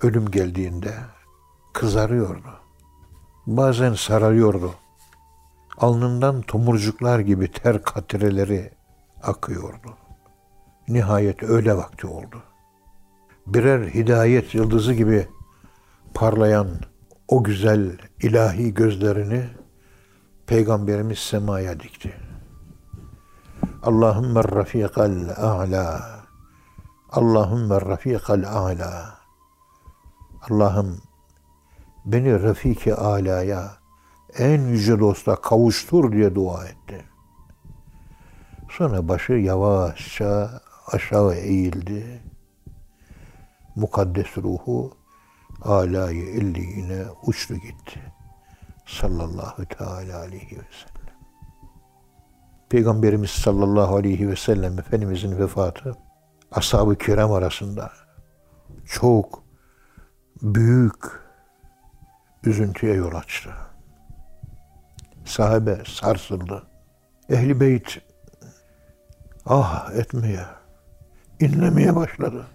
[0.01, 0.93] ölüm geldiğinde
[1.73, 2.49] kızarıyordu.
[3.47, 4.73] Bazen sararıyordu.
[5.77, 8.71] Alnından tomurcuklar gibi ter katreleri
[9.23, 9.97] akıyordu.
[10.87, 12.43] Nihayet öyle vakti oldu.
[13.47, 15.27] Birer hidayet yıldızı gibi
[16.13, 16.67] parlayan
[17.27, 19.43] o güzel ilahi gözlerini
[20.49, 22.13] Peygamberimiz semaya dikti.
[23.83, 26.19] Allahümme rafikal a'la.
[27.09, 29.19] Allahümme rafikal a'la.
[30.49, 31.01] Allah'ım
[32.05, 33.77] beni Rafiki Ala'ya
[34.37, 37.05] en yüce dosta kavuştur diye dua etti.
[38.69, 42.23] Sonra başı yavaşça aşağı eğildi.
[43.75, 44.97] Mukaddes ruhu
[45.61, 48.18] alayı illiğine uçtu gitti.
[48.89, 51.15] Sallallahu teala aleyhi ve sellem.
[52.69, 55.95] Peygamberimiz sallallahu aleyhi ve sellem Efendimizin vefatı
[56.51, 57.91] ashab-ı kiram arasında
[58.85, 59.43] çok
[60.41, 61.05] büyük
[62.43, 63.49] üzüntüye yol açtı.
[65.25, 66.63] Sahabe sarsıldı.
[67.29, 67.97] Ehli beyt
[69.45, 70.45] ah etmeye,
[71.39, 72.47] inlemeye başladı.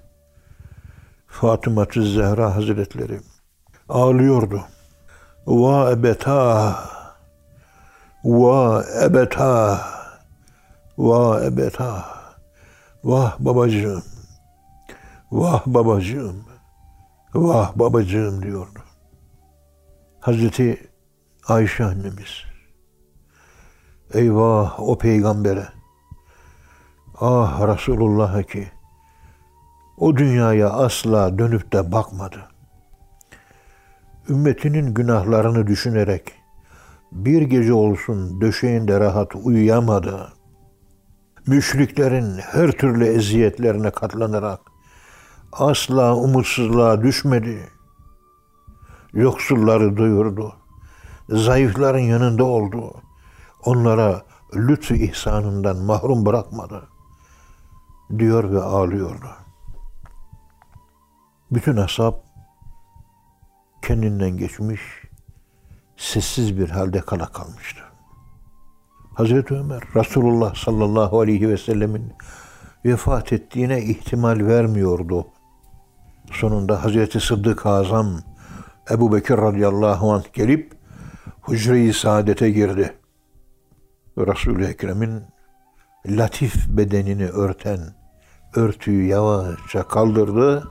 [1.26, 3.20] Fatıma Zehra Hazretleri
[3.88, 4.64] ağlıyordu.
[5.46, 6.76] Va ebeta
[8.24, 9.78] va ebeta
[10.96, 12.04] va ebeta
[13.04, 14.02] vah babacığım
[15.32, 16.44] vah babacığım
[17.34, 18.78] vah babacığım diyordu.
[20.20, 20.90] Hazreti
[21.48, 22.44] Ayşe annemiz
[24.14, 25.68] eyvah o peygambere
[27.20, 28.68] ah Resulullah'a ki
[29.98, 32.53] o dünyaya asla dönüp de bakmadı.
[34.28, 36.32] Ümmetinin günahlarını düşünerek
[37.12, 40.32] bir gece olsun döşeğinde rahat uyuyamadı.
[41.46, 44.60] Müşriklerin her türlü eziyetlerine katlanarak
[45.52, 47.68] asla umutsuzluğa düşmedi.
[49.12, 50.52] Yoksulları doyurdu.
[51.28, 52.94] Zayıfların yanında oldu.
[53.64, 54.22] Onlara
[54.56, 56.88] lütfu ihsanından mahrum bırakmadı.
[58.18, 59.28] Diyor ve ağlıyordu.
[61.50, 62.14] Bütün ashab
[63.84, 64.80] kendinden geçmiş,
[65.96, 67.80] sessiz bir halde kala kalmıştı.
[69.14, 72.12] Hazreti Ömer, Resulullah sallallahu aleyhi ve sellemin
[72.84, 75.26] vefat ettiğine ihtimal vermiyordu.
[76.32, 78.20] Sonunda Hazreti Sıddık Azam
[78.90, 80.72] Ebu Bekir radıyallahu anh gelip
[81.48, 82.94] hücre-i saadete girdi.
[84.18, 85.22] Resul-i Ekrem'in
[86.06, 87.80] latif bedenini örten
[88.54, 90.70] örtüyü yavaşça kaldırdı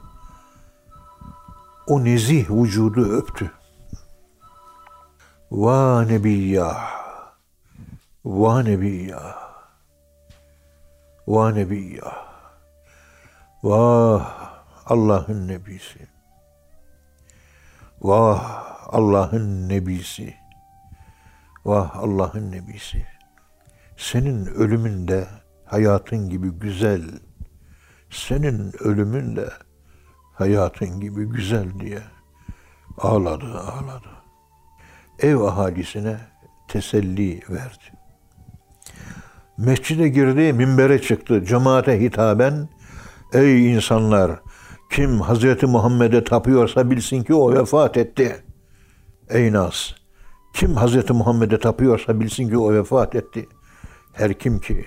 [1.88, 3.52] o nezih vücudu öptü.
[5.52, 6.94] Va nebiyyah,
[8.26, 9.38] va nebiyyah,
[11.28, 12.26] va nebiyyah,
[13.64, 14.54] vah
[14.86, 16.08] Allah'ın nebisi,
[18.02, 20.36] vah Allah'ın nebisi,
[21.66, 23.06] vah Allah'ın nebisi.
[23.98, 25.28] Senin ölümün de
[25.66, 27.04] hayatın gibi güzel,
[28.10, 29.50] senin ölümün de
[30.34, 32.02] hayatın gibi güzel diye
[32.98, 34.10] ağladı ağladı.
[35.20, 36.18] Ev ahalisine
[36.68, 37.84] teselli verdi.
[39.58, 41.46] Mescide girdi, minbere çıktı.
[41.46, 42.70] Cemaate hitaben,
[43.34, 44.40] ey insanlar,
[44.92, 48.44] kim Hazreti Muhammed'e tapıyorsa bilsin ki o vefat etti.
[49.30, 49.92] Ey Nas,
[50.54, 53.50] kim Hazreti Muhammed'e tapıyorsa bilsin ki o vefat etti.
[54.14, 54.86] Her kim ki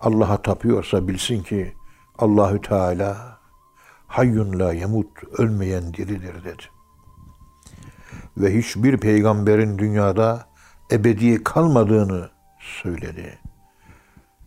[0.00, 1.74] Allah'a tapıyorsa bilsin ki
[2.18, 3.33] Allahü Teala
[4.06, 6.62] hayyun la yemut, ölmeyen diridir dedi.
[8.36, 10.46] Ve hiçbir peygamberin dünyada
[10.92, 13.38] ebedi kalmadığını söyledi.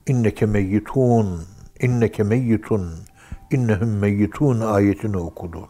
[0.07, 1.45] İnneke meyyitun,
[1.79, 2.91] inneke meyyitun,
[3.51, 5.69] innehum meyyitun ayetini okudu.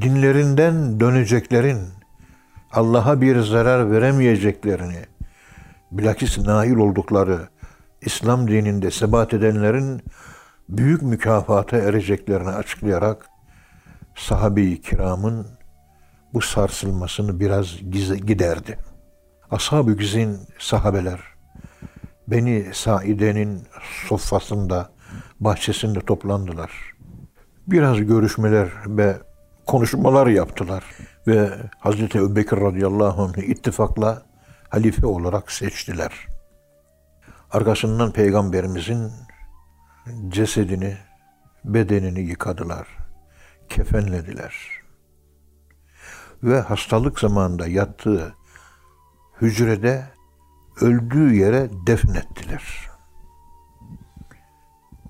[0.00, 1.78] dinlerinden döneceklerin,
[2.72, 5.04] Allah'a bir zarar veremeyeceklerini,
[5.92, 7.48] bilakis nail oldukları
[8.00, 10.02] İslam dininde sebat edenlerin
[10.70, 13.26] büyük mükafata ereceklerini açıklayarak
[14.16, 15.46] sahabe-i kiramın
[16.34, 17.76] bu sarsılmasını biraz
[18.26, 18.78] giderdi.
[19.50, 21.20] Ashab-ı güzin sahabeler
[22.28, 23.62] Beni Saide'nin
[24.08, 24.90] sofrasında,
[25.40, 26.70] bahçesinde toplandılar.
[27.66, 29.16] Biraz görüşmeler ve
[29.66, 30.84] konuşmalar yaptılar.
[31.26, 34.22] Ve Hazreti Ebubekir radıyallahu anh'ı ittifakla
[34.68, 36.12] halife olarak seçtiler.
[37.50, 39.12] Arkasından Peygamberimizin
[40.28, 40.96] cesedini,
[41.64, 42.88] bedenini yıkadılar,
[43.68, 44.54] kefenlediler.
[46.42, 48.34] Ve hastalık zamanında yattığı
[49.40, 50.04] hücrede
[50.80, 52.90] öldüğü yere defnettiler.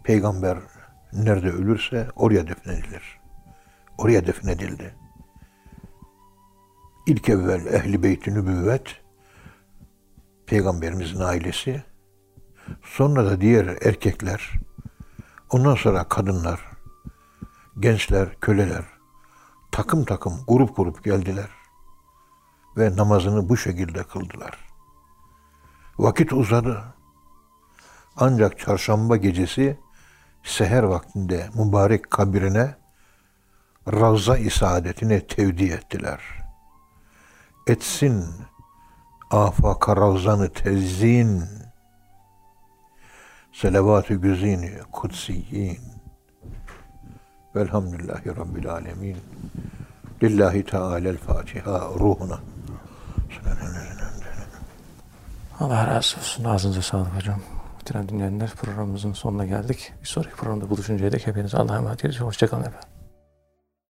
[0.04, 0.58] Peygamber
[1.12, 3.20] nerede ölürse oraya defnedilir.
[3.98, 4.94] Oraya defnedildi.
[7.06, 9.00] İlk evvel ehli beyt nübüvvet,
[10.46, 11.82] peygamberimizin ailesi,
[12.82, 14.50] sonra da diğer erkekler,
[15.50, 16.60] ondan sonra kadınlar,
[17.80, 18.84] gençler, köleler,
[19.72, 21.48] takım takım, grup grup geldiler
[22.76, 24.58] ve namazını bu şekilde kıldılar.
[25.98, 26.84] Vakit uzadı.
[28.16, 29.80] Ancak çarşamba gecesi
[30.44, 32.76] seher vaktinde mübarek kabirine
[33.92, 36.20] Ravza-i Saadetine tevdi ettiler.
[37.66, 38.24] Etsin
[39.30, 41.59] afaka ravzanı tezzin
[43.60, 45.78] selavat-ı güzini kutsiyin
[47.56, 49.16] velhamdülillahi rabbil alemin
[50.22, 52.40] lillahi teala'l Fatiha ruhuna
[55.60, 56.44] Allah razı olsun.
[56.44, 57.40] Ağzınıza sağlık hocam.
[57.74, 59.92] Muhterem dinleyenler programımızın sonuna geldik.
[60.02, 62.20] Bir sonraki programda buluşuncaya dek hepinize Allah'a emanet ediyoruz.
[62.20, 62.89] Hoşçakalın efendim.